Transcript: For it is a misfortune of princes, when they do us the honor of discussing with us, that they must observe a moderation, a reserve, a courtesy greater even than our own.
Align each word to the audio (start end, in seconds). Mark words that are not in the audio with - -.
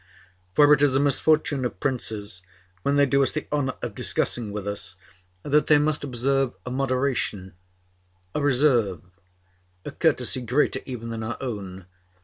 For 0.53 0.73
it 0.73 0.81
is 0.81 0.95
a 0.95 0.99
misfortune 0.99 1.63
of 1.63 1.79
princes, 1.79 2.41
when 2.81 2.95
they 2.95 3.05
do 3.05 3.21
us 3.21 3.29
the 3.31 3.45
honor 3.51 3.75
of 3.83 3.93
discussing 3.93 4.51
with 4.51 4.67
us, 4.67 4.95
that 5.43 5.67
they 5.67 5.77
must 5.77 6.03
observe 6.03 6.55
a 6.65 6.71
moderation, 6.71 7.53
a 8.33 8.41
reserve, 8.41 9.01
a 9.85 9.91
courtesy 9.91 10.41
greater 10.41 10.79
even 10.87 11.09
than 11.11 11.21
our 11.21 11.37
own. 11.39 11.85